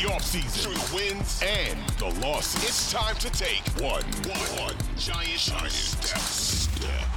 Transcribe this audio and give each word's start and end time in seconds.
the 0.00 0.08
offseason, 0.08 0.62
through 0.62 0.74
the 0.74 0.94
wins 0.94 1.42
and 1.44 1.78
the 1.98 2.06
losses. 2.26 2.64
It's 2.64 2.92
time 2.92 3.16
to 3.16 3.30
take 3.30 3.60
one, 3.80 4.02
one, 4.28 4.40
one 4.58 4.74
giant, 4.96 5.38
giant 5.38 5.70
step. 5.70 6.18
step. 6.18 7.08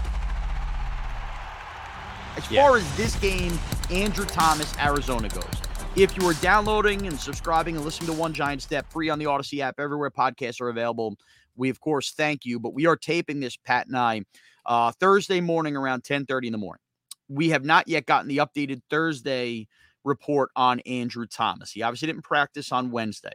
As 2.35 2.51
yeah. 2.51 2.67
far 2.67 2.77
as 2.77 2.97
this 2.97 3.15
game, 3.17 3.57
Andrew 3.89 4.25
Thomas, 4.25 4.75
Arizona 4.77 5.29
goes. 5.29 5.45
If 5.95 6.17
you 6.17 6.27
are 6.27 6.33
downloading 6.35 7.07
and 7.07 7.17
subscribing 7.17 7.75
and 7.75 7.85
listening 7.85 8.07
to 8.07 8.13
One 8.13 8.33
Giant 8.33 8.63
Step 8.63 8.91
free 8.91 9.09
on 9.09 9.19
the 9.19 9.25
Audacy 9.25 9.59
app, 9.59 9.79
everywhere 9.79 10.09
podcasts 10.09 10.59
are 10.59 10.69
available, 10.69 11.15
we 11.55 11.69
of 11.69 11.79
course 11.79 12.11
thank 12.11 12.43
you. 12.43 12.59
But 12.59 12.73
we 12.73 12.87
are 12.87 12.97
taping 12.97 13.39
this, 13.39 13.55
Pat 13.55 13.87
and 13.87 13.95
I, 13.95 14.23
uh, 14.65 14.91
Thursday 14.99 15.39
morning 15.39 15.77
around 15.77 16.03
10:30 16.03 16.47
in 16.47 16.51
the 16.51 16.57
morning. 16.57 16.81
We 17.29 17.49
have 17.49 17.63
not 17.63 17.87
yet 17.87 18.07
gotten 18.07 18.27
the 18.27 18.37
updated 18.37 18.81
Thursday 18.89 19.67
report 20.03 20.49
on 20.55 20.79
Andrew 20.81 21.25
Thomas. 21.25 21.71
He 21.71 21.81
obviously 21.81 22.07
didn't 22.07 22.23
practice 22.23 22.71
on 22.71 22.91
Wednesday. 22.91 23.33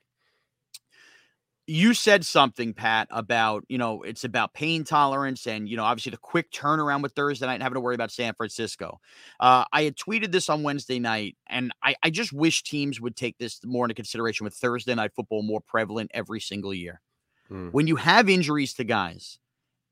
You 1.71 1.93
said 1.93 2.25
something, 2.25 2.73
Pat, 2.73 3.09
about, 3.11 3.63
you 3.69 3.77
know, 3.77 4.03
it's 4.03 4.25
about 4.25 4.55
pain 4.55 4.85
tolerance 4.85 5.47
and, 5.47 5.69
you 5.69 5.77
know, 5.77 5.85
obviously 5.85 6.09
the 6.09 6.17
quick 6.17 6.51
turnaround 6.51 7.03
with 7.03 7.13
Thursday 7.13 7.45
night 7.45 7.55
and 7.55 7.63
having 7.63 7.75
to 7.75 7.81
worry 7.81 7.95
about 7.95 8.11
San 8.11 8.33
Francisco. 8.33 8.99
Uh, 9.39 9.65
I 9.71 9.83
had 9.83 9.95
tweeted 9.97 10.33
this 10.33 10.49
on 10.49 10.63
Wednesday 10.63 10.99
night, 10.99 11.37
and 11.47 11.71
I, 11.83 11.95
I 12.03 12.09
just 12.09 12.33
wish 12.33 12.63
teams 12.63 13.03
would 13.03 13.17
take 13.17 13.37
this 13.37 13.61
more 13.67 13.85
into 13.85 13.95
consideration 13.95 14.45
with 14.45 14.55
Thursday 14.55 14.95
night 14.95 15.13
football 15.15 15.43
more 15.43 15.61
prevalent 15.61 16.11
every 16.15 16.41
single 16.41 16.73
year. 16.73 17.03
Hmm. 17.49 17.69
When 17.69 17.87
you 17.87 17.97
have 17.97 18.31
injuries 18.31 18.73
to 18.75 18.85
guys, 18.85 19.39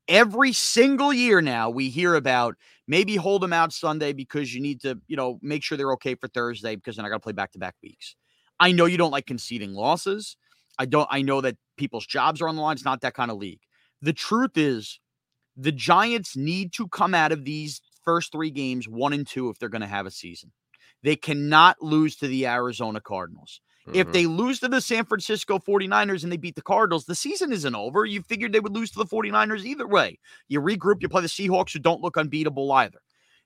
every 0.07 0.53
single 0.53 1.13
year 1.13 1.41
now 1.41 1.69
we 1.69 1.89
hear 1.89 2.15
about 2.15 2.55
maybe 2.87 3.15
hold 3.15 3.41
them 3.41 3.53
out 3.53 3.73
Sunday 3.73 4.13
because 4.13 4.53
you 4.53 4.61
need 4.61 4.81
to, 4.81 4.99
you 5.07 5.17
know, 5.17 5.39
make 5.41 5.63
sure 5.63 5.77
they're 5.77 5.93
okay 5.93 6.15
for 6.15 6.27
Thursday 6.27 6.75
because 6.75 6.95
then 6.95 7.05
I 7.05 7.09
got 7.09 7.15
to 7.15 7.21
play 7.21 7.33
back 7.33 7.51
to 7.51 7.59
back 7.59 7.75
weeks. 7.83 8.15
I 8.59 8.71
know 8.71 8.85
you 8.85 8.97
don't 8.97 9.11
like 9.11 9.25
conceding 9.25 9.73
losses. 9.73 10.37
I 10.79 10.85
don't, 10.85 11.07
I 11.11 11.21
know 11.21 11.41
that 11.41 11.57
people's 11.77 12.05
jobs 12.05 12.41
are 12.41 12.47
on 12.47 12.55
the 12.55 12.61
line. 12.61 12.73
It's 12.75 12.85
not 12.85 13.01
that 13.01 13.13
kind 13.13 13.31
of 13.31 13.37
league. 13.37 13.59
The 14.01 14.13
truth 14.13 14.57
is, 14.57 14.99
the 15.55 15.71
Giants 15.71 16.37
need 16.37 16.71
to 16.73 16.87
come 16.87 17.13
out 17.15 17.31
of 17.31 17.43
these 17.43 17.81
first 18.03 18.31
three 18.31 18.51
games 18.51 18.87
one 18.87 19.13
and 19.13 19.25
two 19.25 19.49
if 19.49 19.57
they're 19.57 19.69
going 19.69 19.81
to 19.81 19.87
have 19.87 20.05
a 20.05 20.11
season. 20.11 20.51
They 21.03 21.15
cannot 21.15 21.81
lose 21.81 22.15
to 22.17 22.27
the 22.27 22.47
Arizona 22.47 23.01
Cardinals. 23.01 23.61
Mm-hmm. 23.87 23.95
If 23.95 24.11
they 24.11 24.25
lose 24.25 24.59
to 24.59 24.67
the 24.67 24.81
San 24.81 25.05
Francisco 25.05 25.59
49ers 25.59 26.23
and 26.23 26.31
they 26.31 26.37
beat 26.37 26.55
the 26.55 26.61
Cardinals, 26.61 27.05
the 27.05 27.15
season 27.15 27.53
isn't 27.53 27.75
over. 27.75 28.05
You 28.05 28.21
figured 28.21 28.51
they 28.51 28.59
would 28.59 28.75
lose 28.75 28.91
to 28.91 28.99
the 28.99 29.05
49ers 29.05 29.63
either 29.63 29.87
way. 29.87 30.19
You 30.49 30.61
regroup, 30.61 31.01
you 31.01 31.07
play 31.07 31.21
the 31.21 31.27
Seahawks, 31.27 31.71
who 31.71 31.79
don't 31.79 32.01
look 32.01 32.17
unbeatable 32.17 32.69
either. 32.73 32.99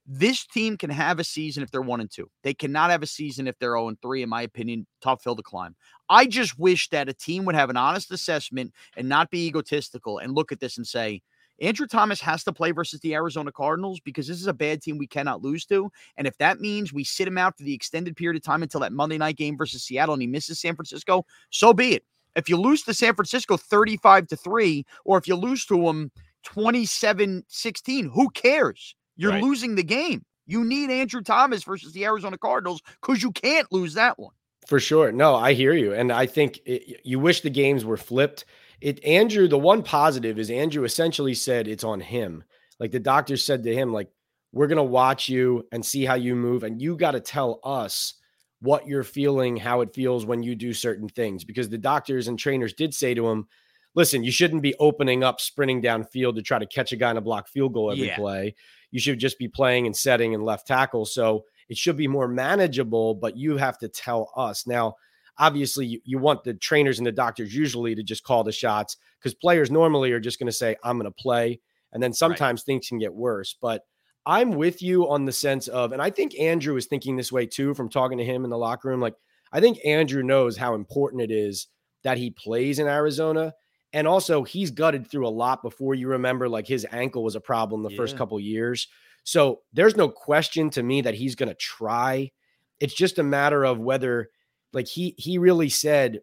This 0.08 0.48
team 0.48 0.78
can 0.78 0.90
have 0.90 1.20
a 1.20 1.24
season 1.24 1.62
if 1.62 1.70
they're 1.70 1.82
one 1.82 2.02
and 2.02 2.10
two. 2.10 2.30
They 2.44 2.56
cannot 2.56 2.90
have 2.90 3.04
a 3.04 3.08
season 3.08 3.48
if 3.48 3.58
they're 3.60 3.74
0 3.74 3.90
and 3.90 4.02
three, 4.02 4.24
in 4.24 4.30
my 4.30 4.42
opinion. 4.42 4.88
Tough 5.00 5.24
hill 5.24 5.36
to 5.36 5.44
climb. 5.44 5.76
I 6.10 6.26
just 6.26 6.58
wish 6.58 6.90
that 6.90 7.08
a 7.08 7.14
team 7.14 7.46
would 7.46 7.56
have 7.56 7.70
an 7.70 7.78
honest 7.78 8.12
assessment 8.12 8.74
and 8.98 9.08
not 9.08 9.30
be 9.30 9.46
egotistical 9.46 10.18
and 10.18 10.34
look 10.34 10.52
at 10.52 10.60
this 10.60 10.78
and 10.78 10.88
say, 10.88 11.22
Andrew 11.62 11.86
Thomas 11.86 12.20
has 12.22 12.44
to 12.44 12.52
play 12.52 12.72
versus 12.72 13.00
the 13.02 13.14
Arizona 13.14 13.52
Cardinals 13.52 14.00
because 14.00 14.28
this 14.28 14.42
is 14.42 14.48
a 14.48 14.54
bad 14.54 14.82
team 14.82 14.98
we 14.98 15.08
cannot 15.08 15.44
lose 15.44 15.64
to. 15.68 15.92
And 16.18 16.26
if 16.26 16.36
that 16.40 16.60
means 16.60 16.92
we 16.92 17.04
sit 17.04 17.28
him 17.28 17.38
out 17.38 17.56
for 17.56 17.64
the 17.64 17.74
extended 17.74 18.16
period 18.16 18.36
of 18.36 18.44
time 18.44 18.64
until 18.64 18.80
that 18.82 18.92
Monday 18.92 19.20
night 19.20 19.38
game 19.38 19.58
versus 19.58 19.84
Seattle 19.84 20.14
and 20.14 20.22
he 20.22 20.28
misses 20.28 20.60
San 20.60 20.76
Francisco, 20.76 21.26
so 21.52 21.72
be 21.72 21.94
it. 21.94 22.04
If 22.36 22.50
you 22.50 22.58
lose 22.58 22.84
to 22.84 22.94
San 22.94 23.14
Francisco 23.14 23.58
35 23.58 24.28
to 24.28 24.36
3, 24.36 24.86
or 25.06 25.18
if 25.18 25.28
you 25.28 25.36
lose 25.36 25.66
to 25.68 25.84
them 25.86 26.12
27 26.44 27.44
16, 27.48 28.10
who 28.10 28.30
cares? 28.32 28.96
You're 29.16 29.32
right. 29.32 29.44
losing 29.44 29.76
the 29.76 29.84
game. 29.84 30.26
You 30.48 30.64
need 30.64 30.90
Andrew 30.90 31.22
Thomas 31.22 31.64
versus 31.64 31.94
the 31.94 32.06
Arizona 32.06 32.38
Cardinals 32.38 32.82
because 33.02 33.22
you 33.22 33.32
can't 33.32 33.72
lose 33.72 33.94
that 33.94 34.18
one. 34.18 34.34
For 34.66 34.80
sure. 34.80 35.12
No, 35.12 35.36
I 35.36 35.54
hear 35.54 35.74
you. 35.74 35.94
And 35.94 36.12
I 36.12 36.26
think 36.26 36.60
it, 36.66 37.02
you 37.04 37.20
wish 37.20 37.42
the 37.42 37.50
games 37.50 37.84
were 37.84 37.98
flipped 37.98 38.46
it 38.82 39.04
Andrew, 39.06 39.48
the 39.48 39.58
one 39.58 39.84
positive 39.84 40.40
is 40.40 40.50
Andrew 40.50 40.84
essentially 40.84 41.34
said 41.34 41.68
it's 41.68 41.84
on 41.84 42.00
him. 42.00 42.44
Like 42.80 42.92
the 42.92 43.00
doctor 43.00 43.38
said 43.38 43.64
to 43.64 43.74
him, 43.74 43.94
like, 43.94 44.10
we're 44.52 44.68
gonna 44.68 44.84
watch 44.84 45.30
you 45.30 45.66
and 45.72 45.86
see 45.86 46.04
how 46.04 46.16
you 46.16 46.36
move, 46.36 46.64
and 46.64 46.82
you 46.82 46.98
got 46.98 47.12
to 47.12 47.22
tell 47.22 47.60
us 47.64 48.16
what 48.60 48.86
you're 48.86 49.04
feeling, 49.04 49.58
how 49.58 49.82
it 49.82 49.94
feels 49.94 50.26
when 50.26 50.44
you 50.44 50.56
do 50.56 50.74
certain 50.74 51.10
things. 51.10 51.44
Because 51.44 51.70
the 51.70 51.78
doctors 51.78 52.28
and 52.28 52.38
trainers 52.38 52.74
did 52.74 52.94
say 52.94 53.14
to 53.14 53.28
him, 53.28 53.48
listen, 53.96 54.24
you 54.24 54.32
shouldn't 54.32 54.62
be 54.62 54.76
opening 54.80 55.24
up, 55.24 55.42
sprinting 55.42 55.82
downfield 55.82 56.36
to 56.36 56.42
try 56.42 56.60
to 56.60 56.66
catch 56.66 56.92
a 56.92 56.96
guy 56.96 57.12
in 57.12 57.18
a 57.18 57.22
block 57.22 57.48
field 57.48 57.74
goal 57.74 57.92
every 57.92 58.08
yeah. 58.08 58.16
play. 58.16 58.56
You 58.92 59.00
should 59.00 59.20
just 59.20 59.40
be 59.40 59.48
playing 59.48 59.86
and 59.86 59.96
setting 59.96 60.36
and 60.36 60.44
left 60.44 60.68
tackle. 60.68 61.06
So 61.06 61.46
it 61.70 61.78
should 61.78 61.98
be 61.98 62.08
more 62.08 62.28
manageable, 62.28 63.16
but 63.16 63.38
you 63.38 63.58
have 63.58 63.78
to 63.80 63.88
tell 63.88 64.32
us. 64.36 64.68
Now, 64.68 64.96
obviously 65.38 65.86
you, 65.86 66.02
you 66.04 66.18
want 66.18 66.44
the 66.44 66.54
trainers 66.54 67.00
and 67.00 67.08
the 67.08 67.12
doctors 67.12 67.56
usually 67.56 67.96
to 67.96 68.04
just 68.04 68.24
call 68.24 68.44
the 68.44 68.52
shots 68.52 68.98
because 69.20 69.34
players 69.34 69.72
normally 69.72 70.12
are 70.12 70.20
just 70.20 70.40
going 70.40 70.48
to 70.48 70.52
say, 70.52 70.76
I'm 70.84 70.98
going 70.98 71.12
to 71.12 71.22
play. 71.22 71.60
And 71.94 72.02
then 72.02 72.14
sometimes 72.14 72.62
right. 72.62 72.66
things 72.66 72.88
can 72.88 73.00
get 73.00 73.14
worse. 73.14 73.56
But 73.62 73.86
I'm 74.26 74.52
with 74.52 74.82
you 74.82 75.10
on 75.10 75.26
the 75.26 75.32
sense 75.32 75.68
of, 75.68 75.92
and 75.92 76.02
I 76.02 76.10
think 76.10 76.40
Andrew 76.40 76.76
is 76.76 76.86
thinking 76.86 77.16
this 77.16 77.32
way 77.32 77.46
too 77.46 77.74
from 77.74 77.90
talking 77.90 78.18
to 78.18 78.26
him 78.26 78.44
in 78.44 78.50
the 78.50 78.58
locker 78.58 78.90
room. 78.90 79.02
Like, 79.02 79.16
I 79.52 79.60
think 79.60 79.80
Andrew 79.86 80.24
knows 80.24 80.58
how 80.58 80.76
important 80.76 81.24
it 81.24 81.32
is 81.32 81.68
that 82.04 82.18
he 82.18 82.30
plays 82.32 82.80
in 82.80 82.88
Arizona. 82.88 83.54
And 83.94 84.08
also, 84.08 84.44
he's 84.44 84.72
gutted 84.72 85.10
through 85.10 85.28
a 85.28 85.30
lot 85.30 85.62
before 85.62 85.96
you 85.96 86.08
remember, 86.08 86.48
like 86.48 86.66
his 86.66 86.88
ankle 86.92 87.24
was 87.24 87.36
a 87.36 87.42
problem 87.42 87.84
the 87.84 87.90
yeah. 87.90 87.98
first 87.98 88.16
couple 88.16 88.40
years. 88.40 88.88
So 89.24 89.62
there's 89.74 89.98
no 89.98 90.08
question 90.08 90.70
to 90.72 90.84
me 90.84 91.02
that 91.02 91.14
he's 91.14 91.36
going 91.36 91.50
to 91.50 91.56
try. 91.56 92.32
It's 92.80 92.94
just 92.94 93.20
a 93.20 93.24
matter 93.24 93.66
of 93.66 93.80
whether 93.80 94.30
like 94.74 94.88
he 94.88 95.16
he 95.18 95.38
really 95.38 95.70
said 95.70 96.22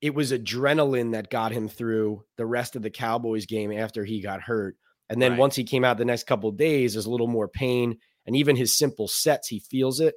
it 0.00 0.14
was 0.14 0.32
adrenaline 0.32 1.12
that 1.12 1.30
got 1.30 1.52
him 1.52 1.68
through 1.68 2.24
the 2.36 2.46
rest 2.46 2.76
of 2.76 2.82
the 2.82 2.90
Cowboys 2.90 3.46
game 3.46 3.72
after 3.72 4.04
he 4.04 4.20
got 4.20 4.40
hurt. 4.40 4.76
And 5.10 5.20
then 5.20 5.32
right. 5.32 5.40
once 5.40 5.56
he 5.56 5.64
came 5.64 5.84
out 5.84 5.98
the 5.98 6.04
next 6.04 6.26
couple 6.26 6.50
days, 6.52 6.94
there's 6.94 7.06
a 7.06 7.10
little 7.10 7.26
more 7.26 7.48
pain. 7.48 7.98
And 8.26 8.36
even 8.36 8.56
his 8.56 8.78
simple 8.78 9.08
sets, 9.08 9.48
he 9.48 9.58
feels 9.58 10.00
it. 10.00 10.14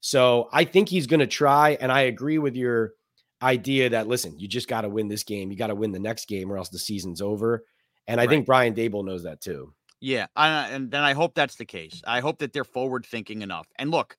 So 0.00 0.48
I 0.52 0.64
think 0.64 0.88
he's 0.88 1.06
going 1.06 1.20
to 1.20 1.26
try. 1.26 1.78
And 1.80 1.92
I 1.92 2.02
agree 2.02 2.38
with 2.38 2.56
your 2.56 2.92
idea 3.40 3.90
that, 3.90 4.08
listen, 4.08 4.38
you 4.38 4.48
just 4.48 4.68
got 4.68 4.82
to 4.82 4.88
win 4.88 5.08
this 5.08 5.22
game. 5.22 5.50
You 5.50 5.56
got 5.56 5.68
to 5.68 5.74
win 5.74 5.92
the 5.92 6.00
next 6.00 6.26
game 6.26 6.50
or 6.50 6.58
else 6.58 6.70
the 6.70 6.78
season's 6.78 7.22
over. 7.22 7.64
And 8.06 8.20
I 8.20 8.24
right. 8.24 8.30
think 8.30 8.46
Brian 8.46 8.74
Daboll 8.74 9.04
knows 9.04 9.22
that 9.22 9.40
too. 9.40 9.72
Yeah. 10.00 10.26
and 10.36 10.90
then 10.90 11.02
I 11.02 11.12
hope 11.12 11.34
that's 11.34 11.54
the 11.54 11.64
case. 11.64 12.02
I 12.04 12.20
hope 12.20 12.40
that 12.40 12.52
they're 12.52 12.64
forward 12.64 13.06
thinking 13.06 13.42
enough. 13.42 13.68
And 13.78 13.92
look, 13.92 14.16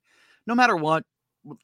no 0.48 0.56
matter 0.56 0.78
what, 0.78 1.04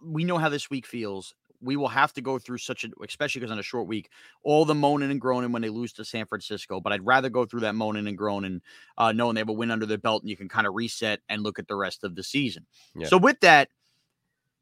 we 0.02 0.24
know 0.24 0.38
how 0.38 0.50
this 0.50 0.70
week 0.70 0.86
feels. 0.86 1.34
We 1.62 1.76
will 1.76 1.90
have 1.90 2.14
to 2.14 2.22
go 2.22 2.40
through 2.40 2.60
such 2.60 2.86
a, 2.86 2.90
especially 3.04 3.42
because 3.42 3.52
on 3.52 3.60
a 3.60 3.64
short 3.64 3.88
week, 3.88 4.10
all 4.44 4.64
the 4.64 4.76
moaning 4.76 5.12
and 5.12 5.20
groaning 5.20 5.52
when 5.52 5.62
they 5.62 5.70
lose 5.70 5.92
to 5.94 6.06
San 6.06 6.26
Francisco. 6.26 6.80
But 6.80 6.94
I'd 6.94 7.06
rather 7.06 7.30
go 7.30 7.46
through 7.46 7.62
that 7.62 7.76
moaning 7.76 8.08
and 8.08 8.18
groaning, 8.18 8.62
uh, 8.98 9.12
knowing 9.12 9.36
they 9.36 9.42
have 9.42 9.50
a 9.50 9.54
win 9.54 9.72
under 9.72 9.86
their 9.86 9.98
belt 9.98 10.24
and 10.24 10.30
you 10.30 10.38
can 10.38 10.48
kind 10.48 10.68
of 10.68 10.74
reset 10.74 11.20
and 11.28 11.44
look 11.44 11.60
at 11.60 11.68
the 11.68 11.76
rest 11.76 12.04
of 12.06 12.16
the 12.16 12.24
season. 12.24 12.66
Yeah. 12.96 13.08
So 13.08 13.18
with 13.18 13.42
that, 13.42 13.68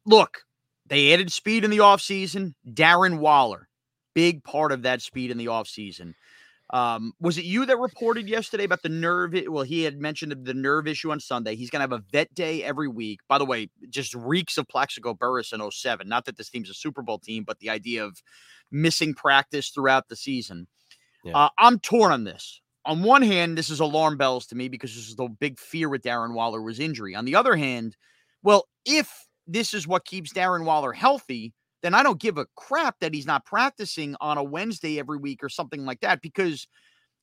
look, 0.06 0.42
they 0.86 1.12
added 1.12 1.30
speed 1.30 1.64
in 1.64 1.70
the 1.70 1.78
offseason. 1.78 2.54
Darren 2.68 3.18
Waller, 3.18 3.68
big 4.14 4.42
part 4.42 4.72
of 4.72 4.82
that 4.82 5.00
speed 5.00 5.30
in 5.30 5.38
the 5.38 5.46
offseason. 5.46 6.14
Um, 6.70 7.14
was 7.18 7.38
it 7.38 7.44
you 7.44 7.64
that 7.66 7.78
reported 7.78 8.28
yesterday 8.28 8.64
about 8.64 8.82
the 8.82 8.90
nerve? 8.90 9.34
Well, 9.48 9.64
he 9.64 9.84
had 9.84 10.00
mentioned 10.00 10.34
the 10.44 10.54
nerve 10.54 10.86
issue 10.86 11.10
on 11.10 11.18
Sunday. 11.18 11.56
He's 11.56 11.70
going 11.70 11.78
to 11.80 11.94
have 11.94 12.00
a 12.00 12.04
vet 12.12 12.34
day 12.34 12.62
every 12.62 12.88
week. 12.88 13.20
By 13.26 13.38
the 13.38 13.46
way, 13.46 13.70
just 13.88 14.14
reeks 14.14 14.58
of 14.58 14.68
Plaxico 14.68 15.14
Burress 15.14 15.52
in 15.52 15.70
07. 15.70 16.08
Not 16.08 16.26
that 16.26 16.36
this 16.36 16.50
team's 16.50 16.68
a 16.68 16.74
Super 16.74 17.00
Bowl 17.00 17.18
team, 17.18 17.44
but 17.44 17.58
the 17.60 17.70
idea 17.70 18.04
of 18.04 18.22
missing 18.70 19.14
practice 19.14 19.70
throughout 19.70 20.08
the 20.08 20.16
season. 20.16 20.66
Yeah. 21.24 21.36
Uh, 21.36 21.48
I'm 21.58 21.78
torn 21.78 22.12
on 22.12 22.24
this. 22.24 22.60
On 22.84 23.02
one 23.02 23.22
hand, 23.22 23.56
this 23.56 23.70
is 23.70 23.80
alarm 23.80 24.16
bells 24.16 24.46
to 24.46 24.54
me 24.54 24.68
because 24.68 24.94
this 24.94 25.08
is 25.08 25.16
the 25.16 25.28
big 25.28 25.58
fear 25.58 25.88
with 25.88 26.02
Darren 26.02 26.34
Waller 26.34 26.62
was 26.62 26.80
injury. 26.80 27.14
On 27.14 27.24
the 27.24 27.34
other 27.34 27.56
hand, 27.56 27.96
well, 28.42 28.66
if 28.84 29.26
this 29.46 29.74
is 29.74 29.86
what 29.86 30.04
keeps 30.04 30.32
Darren 30.32 30.64
Waller 30.64 30.92
healthy, 30.92 31.54
then 31.82 31.94
I 31.94 32.02
don't 32.02 32.20
give 32.20 32.38
a 32.38 32.46
crap 32.56 32.96
that 33.00 33.14
he's 33.14 33.26
not 33.26 33.44
practicing 33.44 34.16
on 34.20 34.38
a 34.38 34.42
Wednesday 34.42 34.98
every 34.98 35.18
week 35.18 35.42
or 35.42 35.48
something 35.48 35.84
like 35.84 36.00
that. 36.00 36.20
Because 36.22 36.66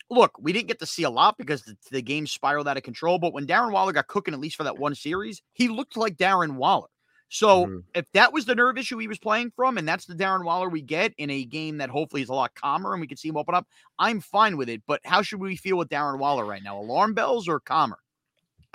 look, 0.10 0.31
we 0.40 0.54
didn't 0.54 0.68
get 0.68 0.80
to 0.80 0.86
see 0.86 1.04
a 1.04 1.10
lot 1.10 1.38
because 1.38 1.63
the, 1.63 1.75
the 1.92 2.02
game 2.02 2.28
spiraled 2.28 2.68
out 2.68 2.78
of 2.78 2.84
control. 2.84 3.19
But 3.19 3.34
when 3.34 3.48
Darren 3.48 3.72
Waller 3.72 3.92
got 3.92 4.07
cooking, 4.07 4.34
at 4.34 4.40
least 4.40 4.56
for 4.56 4.63
that 4.63 4.78
one 4.78 4.96
series, 4.96 5.42
he 5.54 5.68
looked 5.68 5.98
like 5.98 6.18
Darren 6.18 6.56
Waller. 6.56 6.88
So 7.30 7.66
mm-hmm. 7.66 7.80
if 7.96 8.06
that 8.13 8.31
was 8.34 8.46
the 8.46 8.56
nerve 8.56 8.78
issue 8.78 8.98
he 8.98 9.07
was 9.07 9.18
playing 9.18 9.52
from, 9.56 9.78
and 9.78 9.88
that's 9.88 10.06
the 10.06 10.13
Darren 10.13 10.46
Waller 10.46 10.69
we 10.69 10.81
get 10.81 11.13
in 11.18 11.30
a 11.30 11.44
game 11.44 11.78
that 11.78 11.90
hopefully 11.90 12.22
is 12.22 12.30
a 12.30 12.34
lot 12.34 12.54
calmer 12.56 12.94
and 12.94 13.02
we 13.02 13.07
can 13.07 13.18
see 13.18 13.30
him 13.30 13.38
open 13.38 13.56
up, 13.56 13.68
I'm 13.98 14.22
fine 14.22 14.57
with 14.57 14.69
it. 14.69 14.84
But 14.88 15.02
how 15.04 15.22
should 15.22 15.40
we 15.40 15.56
feel 15.56 15.78
with 15.78 15.90
Darren 15.90 16.19
Waller 16.19 16.46
right 16.46 16.63
now? 16.63 16.80
Alarm 16.80 17.13
bells 17.13 17.48
or 17.48 17.60
calmer? 17.60 17.98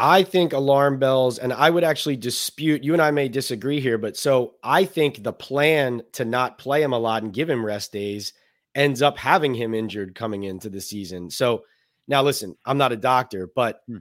I 0.03 0.23
think 0.23 0.55
alarm 0.55 0.99
bells, 0.99 1.39
and 1.39 1.53
I 1.53 1.69
would 1.69 1.85
actually 1.85 2.17
dispute. 2.17 2.83
You 2.83 2.95
and 2.95 3.03
I 3.03 3.11
may 3.11 3.29
disagree 3.29 3.81
here, 3.81 3.99
but 3.99 4.17
so 4.17 4.55
I 4.63 4.87
think 4.87 5.23
the 5.23 5.33
plan 5.33 6.03
to 6.13 6.25
not 6.25 6.57
play 6.57 6.83
him 6.83 6.95
a 6.95 6.99
lot 6.99 7.23
and 7.23 7.35
give 7.35 7.51
him 7.51 7.65
rest 7.65 7.93
days 7.93 8.33
ends 8.75 9.03
up 9.03 9.19
having 9.19 9.53
him 9.53 9.75
injured 9.75 10.15
coming 10.15 10.45
into 10.45 10.71
the 10.71 10.81
season. 10.81 11.29
So 11.29 11.65
now, 12.09 12.23
listen, 12.23 12.57
I'm 12.65 12.79
not 12.79 12.93
a 12.93 12.97
doctor, 12.97 13.51
but 13.55 13.83
hmm. 13.87 13.99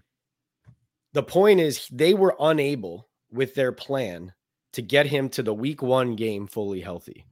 the 1.12 1.24
point 1.24 1.60
is 1.60 1.86
they 1.92 2.14
were 2.14 2.36
unable 2.40 3.10
with 3.30 3.54
their 3.54 3.74
plan 3.74 4.32
to 4.74 4.82
get 4.82 5.06
him 5.06 5.28
to 5.30 5.44
the 5.44 5.54
week 5.54 5.82
one 5.82 6.16
game 6.16 6.48
fully 6.48 6.80
healthy. 6.80 7.26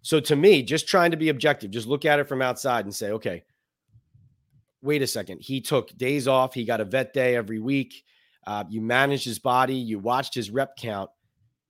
So 0.00 0.20
to 0.20 0.36
me, 0.36 0.62
just 0.62 0.88
trying 0.88 1.10
to 1.10 1.16
be 1.18 1.28
objective, 1.28 1.70
just 1.70 1.86
look 1.86 2.06
at 2.06 2.18
it 2.18 2.28
from 2.28 2.40
outside 2.40 2.86
and 2.86 2.94
say, 2.94 3.10
okay, 3.10 3.44
wait 4.86 5.02
a 5.02 5.06
second. 5.06 5.40
He 5.42 5.60
took 5.60 5.96
days 5.96 6.26
off. 6.26 6.54
He 6.54 6.64
got 6.64 6.80
a 6.80 6.84
vet 6.84 7.12
day 7.12 7.36
every 7.36 7.58
week. 7.58 8.04
Uh, 8.46 8.64
you 8.68 8.80
managed 8.80 9.24
his 9.24 9.38
body. 9.38 9.74
You 9.74 9.98
watched 9.98 10.34
his 10.34 10.50
rep 10.50 10.76
count, 10.76 11.10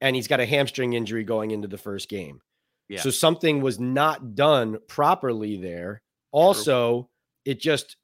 and 0.00 0.14
he's 0.14 0.28
got 0.28 0.40
a 0.40 0.46
hamstring 0.46 0.92
injury 0.92 1.24
going 1.24 1.50
into 1.50 1.68
the 1.68 1.78
first 1.78 2.08
game. 2.08 2.40
Yeah. 2.88 3.00
So 3.00 3.10
something 3.10 3.60
was 3.60 3.80
not 3.80 4.34
done 4.34 4.78
properly 4.86 5.56
there. 5.56 6.02
Also, 6.30 7.02
True. 7.02 7.08
it 7.46 7.60
just 7.60 7.96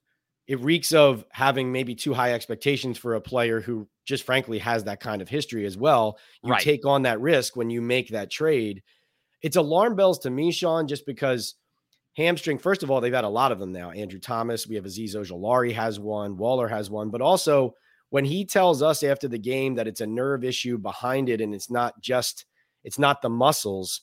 it 0.48 0.60
reeks 0.60 0.92
of 0.92 1.24
having 1.30 1.70
maybe 1.70 1.94
too 1.94 2.14
high 2.14 2.32
expectations 2.32 2.98
for 2.98 3.14
a 3.14 3.20
player 3.20 3.60
who 3.60 3.88
just 4.04 4.24
frankly 4.24 4.58
has 4.58 4.84
that 4.84 5.00
kind 5.00 5.22
of 5.22 5.28
history 5.28 5.64
as 5.66 5.76
well. 5.76 6.18
You 6.42 6.52
right. 6.52 6.60
take 6.60 6.84
on 6.84 7.02
that 7.02 7.20
risk 7.20 7.54
when 7.54 7.70
you 7.70 7.80
make 7.80 8.08
that 8.08 8.30
trade. 8.30 8.82
It's 9.42 9.56
alarm 9.56 9.94
bells 9.94 10.20
to 10.20 10.30
me, 10.30 10.50
Shaun, 10.50 10.88
just 10.88 11.06
because 11.06 11.54
hamstring, 12.16 12.58
first 12.58 12.82
of 12.82 12.90
all, 12.90 13.00
they've 13.00 13.12
had 13.12 13.24
a 13.24 13.28
lot 13.28 13.52
of 13.52 13.58
them 13.58 13.72
now. 13.72 13.90
Andrew 13.90 14.20
Thomas, 14.20 14.66
we 14.66 14.76
have 14.76 14.84
Azeez 14.84 15.14
Ojulari 15.14 15.72
has 15.72 15.98
one, 15.98 16.36
Waller 16.36 16.68
has 16.68 16.90
one, 16.90 17.10
but 17.10 17.20
also 17.20 17.74
when 18.10 18.24
he 18.24 18.44
tells 18.44 18.82
us 18.82 19.02
after 19.02 19.28
the 19.28 19.38
game 19.38 19.74
that 19.76 19.86
it's 19.86 20.02
a 20.02 20.06
nerve 20.06 20.44
issue 20.44 20.76
behind 20.76 21.28
it 21.28 21.40
and 21.40 21.54
it's 21.54 21.70
not 21.70 22.00
just 22.00 22.44
it's 22.84 22.98
not 22.98 23.22
the 23.22 23.30
muscles, 23.30 24.02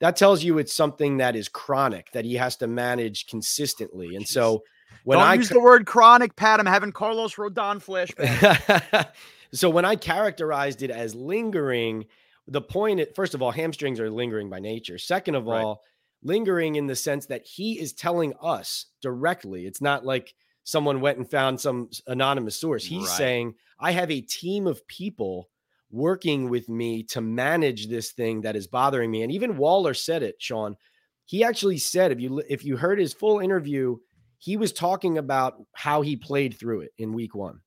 that 0.00 0.16
tells 0.16 0.42
you 0.42 0.58
it's 0.58 0.72
something 0.72 1.18
that 1.18 1.36
is 1.36 1.48
chronic 1.48 2.10
that 2.12 2.24
he 2.24 2.34
has 2.34 2.56
to 2.56 2.66
manage 2.66 3.26
consistently. 3.26 4.14
And 4.14 4.24
Jeez. 4.24 4.28
so 4.28 4.62
when 5.04 5.18
Don't 5.18 5.28
I 5.28 5.34
use 5.34 5.48
the 5.48 5.60
word 5.60 5.86
chronic, 5.86 6.36
Pat, 6.36 6.60
I'm 6.60 6.66
having 6.66 6.92
Carlos 6.92 7.34
Rodon 7.34 7.84
flashback. 7.84 9.08
so 9.52 9.68
when 9.68 9.84
I 9.84 9.96
characterized 9.96 10.82
it 10.82 10.90
as 10.90 11.14
lingering, 11.14 12.06
the 12.46 12.60
point. 12.60 12.98
point, 12.98 13.14
first 13.14 13.34
of 13.34 13.42
all, 13.42 13.50
hamstrings 13.50 14.00
are 14.00 14.10
lingering 14.10 14.48
by 14.48 14.60
nature. 14.60 14.98
Second 14.98 15.34
of 15.34 15.46
right. 15.46 15.62
all, 15.62 15.82
lingering 16.22 16.76
in 16.76 16.86
the 16.86 16.96
sense 16.96 17.26
that 17.26 17.46
he 17.46 17.78
is 17.80 17.92
telling 17.92 18.34
us 18.42 18.86
directly. 19.02 19.66
It's 19.66 19.80
not 19.80 20.04
like 20.04 20.34
someone 20.64 21.00
went 21.00 21.18
and 21.18 21.30
found 21.30 21.60
some 21.60 21.90
anonymous 22.06 22.60
source. 22.60 22.84
He's 22.84 23.08
right. 23.08 23.16
saying, 23.16 23.54
I 23.78 23.92
have 23.92 24.10
a 24.10 24.20
team 24.20 24.66
of 24.66 24.86
people 24.86 25.48
working 25.90 26.48
with 26.48 26.68
me 26.68 27.02
to 27.02 27.20
manage 27.20 27.88
this 27.88 28.12
thing 28.12 28.42
that 28.42 28.56
is 28.56 28.66
bothering 28.66 29.10
me. 29.10 29.22
And 29.22 29.32
even 29.32 29.56
Waller 29.56 29.94
said 29.94 30.22
it, 30.22 30.36
Shaun. 30.38 30.76
He 31.24 31.44
actually 31.44 31.78
said, 31.78 32.12
if 32.12 32.20
you 32.20 32.42
if 32.48 32.64
you 32.64 32.76
heard 32.76 32.98
his 32.98 33.12
full 33.12 33.38
interview, 33.38 33.96
he 34.38 34.56
was 34.56 34.72
talking 34.72 35.18
about 35.18 35.62
how 35.74 36.02
he 36.02 36.16
played 36.16 36.58
through 36.58 36.80
it 36.82 36.92
in 36.98 37.12
week 37.12 37.34
one. 37.34 37.60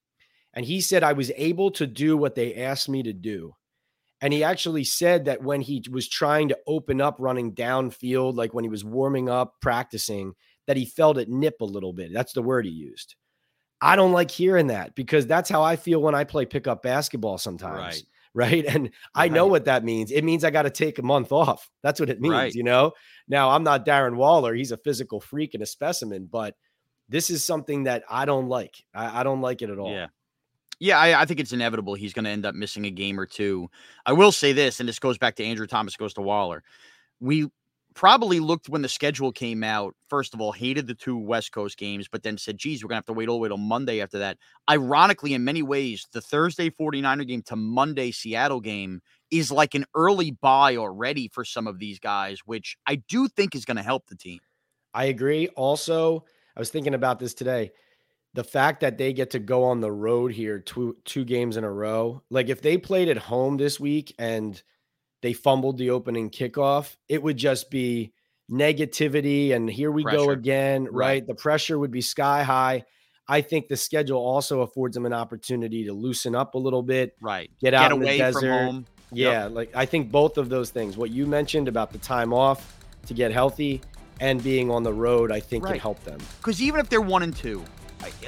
And 0.54 0.66
he 0.66 0.82
said, 0.82 1.04
I 1.04 1.14
was 1.14 1.32
able 1.36 1.72
to 1.72 1.88
do 1.88 2.16
what 2.16 2.36
they 2.36 2.56
asked 2.56 2.90
me 2.90 3.04
to 3.04 3.14
do. 3.14 3.56
And 4.24 4.32
he 4.32 4.42
actually 4.42 4.86
said 4.86 5.26
that 5.26 5.44
when 5.44 5.60
he 5.60 5.84
was 5.92 6.08
trying 6.08 6.48
to 6.48 6.58
open 6.66 7.02
up 7.02 7.18
running 7.20 7.54
downfield, 7.54 8.36
like 8.36 8.54
when 8.54 8.64
he 8.64 8.70
was 8.70 8.86
warming 8.86 9.28
up, 9.28 9.56
practicing, 9.62 10.34
that 10.66 10.78
he 10.78 10.86
felt 10.86 11.18
it 11.18 11.28
nip 11.28 11.60
a 11.60 11.66
little 11.66 11.92
bit. 11.92 12.14
That's 12.14 12.32
the 12.32 12.42
word 12.42 12.64
he 12.64 12.72
used. 12.72 13.16
I 13.82 13.98
don't 13.98 14.14
like 14.14 14.32
hearing 14.32 14.68
that 14.68 14.96
because 14.96 15.28
that's 15.28 15.50
how 15.50 15.62
I 15.62 15.76
feel 15.76 16.02
when 16.02 16.16
I 16.16 16.24
play 16.24 16.46
pickup 16.46 16.82
basketball 16.82 17.38
sometimes. 17.38 17.78
Right. 17.78 18.04
Right. 18.34 18.66
And 18.66 18.92
I 19.14 19.28
know 19.28 19.46
what 19.46 19.66
that 19.66 19.84
means. 19.84 20.10
It 20.10 20.24
means 20.24 20.46
I 20.46 20.52
got 20.52 20.64
to 20.64 20.70
take 20.70 21.00
a 21.00 21.04
month 21.04 21.34
off. 21.34 21.70
That's 21.84 22.00
what 22.00 22.10
it 22.10 22.22
means, 22.22 22.34
right. 22.34 22.56
you 22.56 22.64
know? 22.64 22.94
Now, 23.28 23.50
I'm 23.50 23.64
not 23.64 23.86
Darren 23.86 24.16
Waller. 24.16 24.56
He's 24.56 24.72
a 24.72 24.78
physical 24.78 25.20
freak 25.20 25.54
and 25.54 25.62
a 25.62 25.68
specimen, 25.68 26.30
but 26.32 26.56
this 27.10 27.30
is 27.30 27.44
something 27.44 27.84
that 27.84 28.04
I 28.10 28.24
don't 28.24 28.48
like. 28.48 28.84
I, 28.96 29.20
I 29.20 29.24
don't 29.24 29.42
like 29.42 29.62
it 29.62 29.70
at 29.70 29.78
all. 29.78 29.92
Yeah. 29.92 30.08
Yeah, 30.84 31.00
I, 31.00 31.22
I, 31.22 31.26
think 31.26 31.40
it's 31.40 31.54
inevitable. 31.54 31.94
He's 31.94 32.12
going 32.12 32.26
to 32.26 32.32
end 32.32 32.46
up 32.46 32.56
missing 32.56 32.86
a 32.86 32.92
game 32.92 33.18
or 33.18 33.26
two. 33.26 33.70
I 34.06 34.12
will 34.12 34.34
say 34.34 34.52
this, 34.52 34.82
and 34.82 34.90
this 34.90 35.00
goes 35.00 35.18
back 35.18 35.36
to 35.36 35.44
Andrew 35.46 35.66
Thomas, 35.66 35.96
goes 35.96 36.14
to 36.16 36.22
Waller. 36.22 36.62
We 37.22 37.48
probably 37.94 38.42
looked 38.42 38.68
when 38.68 38.82
the 38.82 38.90
schedule 38.90 39.32
came 39.32 39.64
out, 39.64 39.96
first 40.10 40.34
of 40.34 40.42
all, 40.42 40.52
hated 40.52 40.88
the 40.88 40.94
two 40.94 41.18
West 41.18 41.54
Coast 41.54 41.78
games, 41.78 42.10
but 42.12 42.24
then 42.24 42.38
said, 42.38 42.58
geez, 42.58 42.84
we're 42.84 42.90
going 42.90 42.96
to 42.96 42.98
have 42.98 43.06
to 43.06 43.14
wait 43.14 43.30
all 43.30 43.38
the 43.38 43.44
way 43.44 43.48
till 43.48 43.56
Monday 43.56 44.02
after 44.02 44.20
that. 44.20 44.38
Ironically, 44.70 45.34
in 45.34 45.46
many 45.46 45.62
ways, 45.62 46.06
the 46.12 46.20
Thursday 46.20 46.70
49er 46.70 47.26
game 47.30 47.44
to 47.44 47.56
Monday 47.56 48.12
Seattle 48.12 48.60
game 48.60 49.00
is 49.32 49.54
like 49.54 49.76
an 49.76 49.86
early 49.96 50.32
bye 50.32 50.76
already 50.76 51.30
for 51.30 51.46
some 51.46 51.66
of 51.66 51.80
these 51.80 51.98
guys, 51.98 52.40
which 52.44 52.76
I 52.86 52.96
do 52.96 53.30
think 53.30 53.56
is 53.56 53.64
going 53.64 53.78
to 53.78 53.84
help 53.84 54.08
the 54.08 54.18
team. 54.18 54.42
I 54.94 55.06
agree. 55.06 55.48
Also, 55.56 56.26
I 56.58 56.60
was 56.60 56.72
thinking 56.72 56.94
about 56.94 57.20
this 57.20 57.34
today. 57.34 57.72
The 58.34 58.44
fact 58.44 58.82
that 58.82 58.98
they 58.98 59.14
get 59.14 59.32
to 59.32 59.40
go 59.40 59.66
on 59.66 59.82
the 59.82 59.92
road 59.92 60.32
here 60.32 60.60
two 60.60 60.98
two 61.06 61.24
games 61.24 61.58
in 61.58 61.64
a 61.64 61.72
row. 61.72 62.24
Like 62.30 62.50
if 62.50 62.62
they 62.62 62.78
played 62.78 63.10
at 63.10 63.18
home 63.18 63.58
this 63.58 63.80
week 63.80 64.16
and 64.18 64.62
they 65.22 65.34
fumbled 65.34 65.78
the 65.78 65.92
opening 65.92 66.30
kickoff, 66.30 66.96
it 67.08 67.22
would 67.22 67.38
just 67.38 67.70
be 67.70 68.12
negativity 68.52 69.54
and 69.54 69.70
here 69.70 69.92
we 69.92 70.04
pressure. 70.04 70.18
go 70.18 70.30
again, 70.32 70.84
right? 70.86 70.94
right? 70.94 71.28
The 71.28 71.36
pressure 71.36 71.78
would 71.80 71.92
be 71.92 72.02
sky 72.02 72.44
high. 72.44 72.84
I 73.28 73.42
think 73.42 73.68
the 73.70 73.78
schedule 73.78 74.20
also 74.20 74.62
affords 74.62 74.96
them 74.96 75.06
an 75.06 75.14
opportunity 75.14 75.86
to 75.86 75.94
loosen 75.94 76.36
up 76.36 76.56
a 76.56 76.58
little 76.58 76.84
bit, 76.84 77.16
right? 77.22 77.50
Get 77.62 77.74
out 77.74 77.90
get 77.90 77.92
away 77.94 78.22
the 78.22 78.34
from 78.34 78.50
home. 78.50 78.86
Yeah, 79.12 79.44
yep. 79.44 79.52
like 79.52 79.76
I 79.76 79.86
think 79.86 80.12
both 80.12 80.38
of 80.38 80.50
those 80.50 80.72
things, 80.72 80.98
what 80.98 81.12
you 81.12 81.26
mentioned 81.26 81.68
about 81.68 81.92
the 81.92 82.00
time 82.00 82.34
off 82.34 82.84
to 83.06 83.14
get 83.14 83.32
healthy 83.32 83.82
and 84.20 84.44
being 84.44 84.70
on 84.70 84.84
the 84.84 84.94
road, 84.94 85.32
I 85.32 85.40
think 85.40 85.64
right. 85.64 85.74
can 85.74 85.80
help 85.80 86.04
them. 86.04 86.20
Because 86.40 86.62
even 86.62 86.80
if 86.80 86.90
they're 86.90 87.02
one 87.02 87.24
and 87.24 87.36
two, 87.36 87.64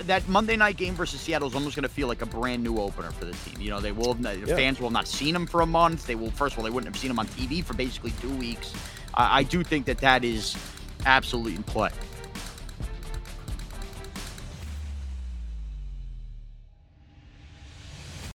that 0.03 0.27
Monday 0.27 0.55
night 0.55 0.77
game 0.77 0.95
versus 0.95 1.21
Seattle 1.21 1.47
is 1.47 1.55
almost 1.55 1.75
going 1.75 1.83
to 1.83 1.89
feel 1.89 2.07
like 2.07 2.21
a 2.21 2.25
brand 2.25 2.63
new 2.63 2.77
opener 2.77 3.11
for 3.11 3.25
the 3.25 3.33
team. 3.33 3.61
You 3.61 3.69
know, 3.69 3.79
they 3.79 3.91
will 3.91 4.13
have, 4.13 4.47
yeah. 4.47 4.55
fans 4.55 4.79
will 4.79 4.87
have 4.87 4.93
not 4.93 5.07
seen 5.07 5.35
him 5.35 5.45
for 5.45 5.61
a 5.61 5.65
month. 5.65 6.07
They 6.07 6.15
will 6.15 6.31
first 6.31 6.53
of 6.53 6.59
all 6.59 6.65
they 6.65 6.71
wouldn't 6.71 6.93
have 6.93 6.99
seen 6.99 7.11
him 7.11 7.19
on 7.19 7.27
TV 7.27 7.63
for 7.63 7.73
basically 7.73 8.11
two 8.21 8.33
weeks. 8.35 8.73
I, 9.13 9.39
I 9.39 9.43
do 9.43 9.63
think 9.63 9.85
that 9.85 9.99
that 9.99 10.23
is 10.23 10.55
absolutely 11.05 11.55
in 11.55 11.63
play. 11.63 11.91